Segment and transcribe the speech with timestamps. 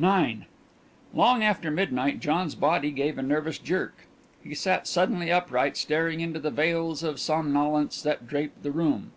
[0.00, 0.44] IX
[1.12, 4.06] Long after midnight John's body gave a nervous jerk,
[4.42, 9.12] and he sat suddenly upright, staring into the veils of somnolence that draped the room.